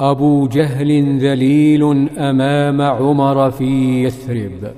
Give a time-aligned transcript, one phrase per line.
[0.00, 4.74] أبو جهل ذليل أمام عمر في يثرب.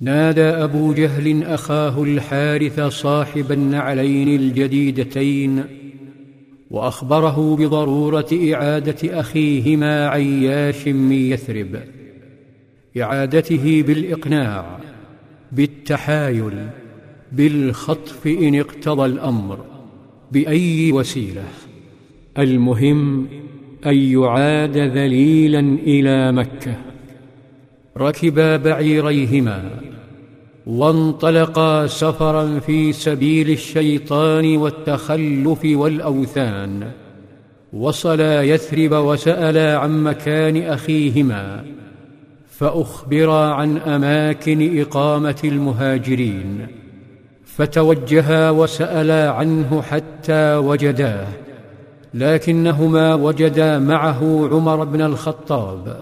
[0.00, 5.64] نادى أبو جهل أخاه الحارث صاحب النعلين الجديدتين
[6.70, 11.80] وأخبره بضرورة إعادة أخيهما عياش من يثرب
[13.00, 14.78] إعادته بالإقناع
[15.52, 16.68] بالتحايل
[17.32, 19.64] بالخطف إن اقتضى الأمر
[20.32, 21.44] بأي وسيلة.
[22.38, 23.26] المهم
[23.86, 26.76] أن يعاد ذليلا إلى مكة.
[27.96, 29.70] ركبا بعيريهما
[30.66, 36.90] وانطلقا سفرا في سبيل الشيطان والتخلف والأوثان
[37.72, 41.64] وصلا يثرب وسألا عن مكان أخيهما
[42.50, 46.66] فأخبرا عن أماكن إقامة المهاجرين
[47.44, 51.26] فتوجها وسألا عنه حتى وجداه.
[52.14, 55.96] لكنهما وجدا معه عمر بن الخطاب.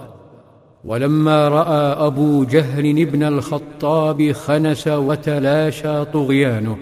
[0.85, 6.77] ولما رأى أبو جهل بن الخطاب خنس وتلاشى طغيانه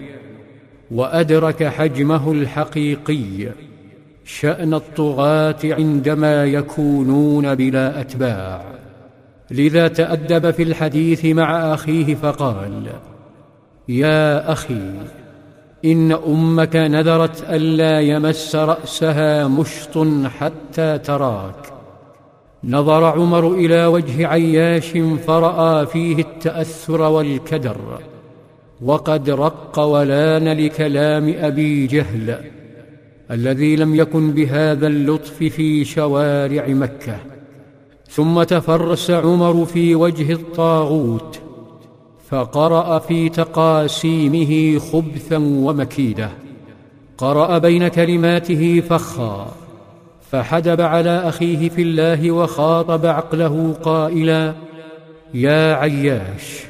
[0.91, 3.49] وأدرك حجمه الحقيقي
[4.25, 8.77] شأن الطغاة عندما يكونون بلا أتباع.
[9.51, 12.87] لذا تأدب في الحديث مع أخيه فقال
[13.89, 14.91] يا أخي
[15.85, 20.07] إن أمك نذرت ألا يمس رأسها مشط
[20.39, 21.73] حتى تراك.
[22.63, 27.77] نظر عمر إلى وجه عياش فرأى فيه التأثر والكدر.
[28.81, 32.37] وقد رق ولان لكلام أبي جهل
[33.31, 37.17] الذي لم يكن بهذا اللطف في شوارع مكة.
[38.09, 41.39] ثم تفرس عمر في وجه الطاغوت.
[42.29, 46.29] فقرأ في تقاسيمه خبثا ومكيده
[47.17, 49.53] قرأ بين كلماته فخا
[50.31, 54.53] فحدب على أخيه في الله وخاطب عقله قائلا
[55.33, 56.63] يا عياش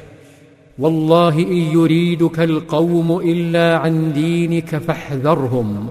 [0.78, 5.88] والله إن يريدك القوم إلا عن دينك فاحذرهم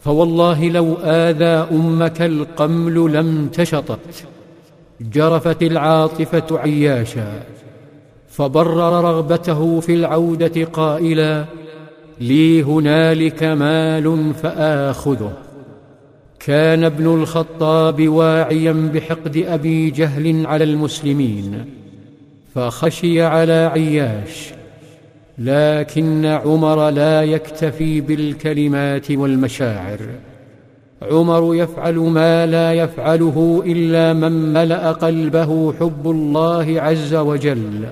[0.00, 4.26] فوالله لو آذى أمك القمل لم تشطت
[5.00, 7.53] جرفت العاطفة عياشا.
[8.36, 11.44] فبرر رغبته في العودة قائلا
[12.20, 15.32] لي هنالك مال فآخذه.
[16.40, 21.64] كان ابن الخطاب واعيا بحقد أبي جهل على المسلمين
[22.54, 24.52] فخشي على عياش
[25.38, 30.00] لكن عمر لا يكتفي بالكلمات والمشاعر.
[31.02, 37.84] عمر يفعل ما لا يفعله إلا من ملأ قلبه حب الله عز وجل.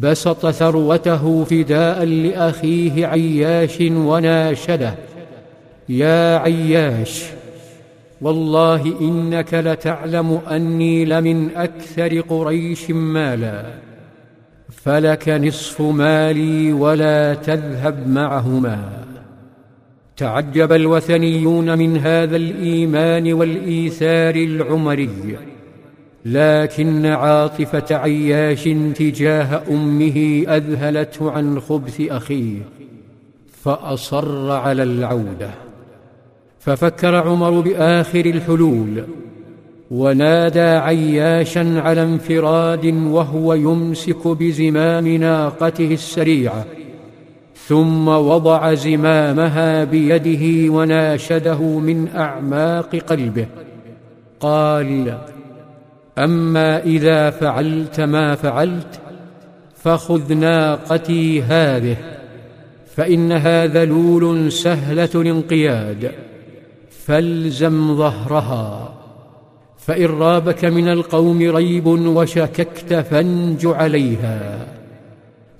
[0.00, 4.94] بسط ثروته فداء لأخيه عياش وناشده.
[5.88, 7.24] يا عياش
[8.20, 13.64] والله إنك لتعلم أني لمن أكثر قريش مالا.
[14.72, 18.78] فلك نصف مالي ولا تذهب معهما.
[20.16, 25.38] تعجب الوثنيون من هذا الإيمان والإيثار العمري.
[26.24, 28.64] لكن عاطفة عياش
[28.94, 32.58] تجاه أمه أذهلته عن خبث أخيه
[33.62, 35.50] فأصر على العودة.
[36.60, 39.04] ففكر عمر بآخر الحلول
[39.90, 46.64] ونادى عياشا على انفراد وهو يمسك بزمام ناقته السريعة
[47.66, 53.46] ثم وضع زمامها بيده وناشده من أعماق قلبه.
[54.40, 55.18] قال
[56.18, 59.00] أما إذا فعلت ما فعلت
[59.76, 61.96] فخذ ناقتي هذه
[62.94, 66.12] فانها ذلول سهلة الانقياد
[66.90, 68.94] فالزم ظهرها.
[69.78, 74.66] فإن رابك من القوم ريب وشككت فانج عليها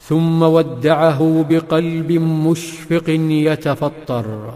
[0.01, 4.55] ثم ودعه بقلب مشفق يتفطر.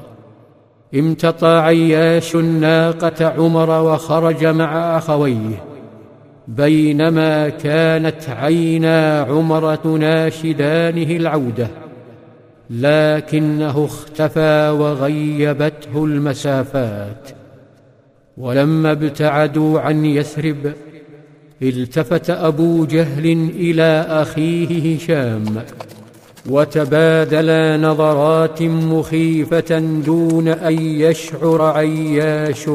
[0.94, 5.67] امتطى عياش الناقة عمر وخرج مع أخويه
[6.48, 11.68] بينما كانت عينا عمر تناشدانه العودة
[12.70, 17.28] لكنه اختفى وغيبته المسافات.
[18.38, 20.72] ولما ابتعدوا عن يثرب
[21.62, 25.44] التفت أبو جهل إلى أخيه هشام
[26.50, 32.68] وتبادلا نظرات مخيفة دون أن يشعر عياش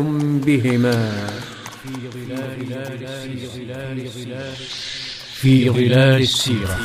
[0.45, 1.11] بهما.
[1.83, 2.61] في ظلال
[5.33, 6.79] في ظلال السيرة.